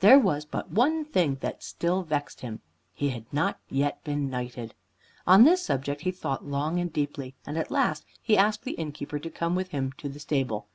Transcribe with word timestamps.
There 0.00 0.18
was 0.18 0.44
but 0.44 0.70
one 0.70 1.02
thing 1.02 1.38
that 1.40 1.62
still 1.62 2.02
vexed 2.02 2.42
him. 2.42 2.60
He 2.92 3.08
had 3.08 3.24
not 3.32 3.58
yet 3.70 4.04
been 4.04 4.28
knighted. 4.28 4.74
On 5.26 5.44
this 5.44 5.64
subject 5.64 6.02
he 6.02 6.10
thought 6.10 6.44
long 6.44 6.78
and 6.78 6.92
deeply, 6.92 7.36
and 7.46 7.56
at 7.56 7.70
last 7.70 8.04
he 8.20 8.36
asked 8.36 8.64
the 8.64 8.72
innkeeper 8.72 9.18
to 9.18 9.30
come 9.30 9.54
with 9.54 9.68
him 9.70 9.92
to 9.92 10.10
the 10.10 10.20
stable. 10.20 10.66